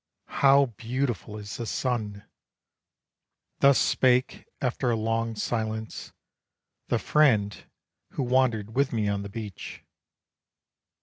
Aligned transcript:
"How 0.41 0.65
beautiful 0.65 1.37
is 1.37 1.57
the 1.57 1.67
sun!" 1.67 2.25
Thus 3.59 3.77
spake 3.77 4.47
after 4.59 4.89
a 4.89 4.95
long 4.95 5.35
silence, 5.35 6.11
the 6.87 6.97
friend 6.97 7.55
Who 8.13 8.23
wandered 8.23 8.73
with 8.75 8.91
me 8.91 9.07
on 9.07 9.21
the 9.21 9.29
beach. 9.29 9.83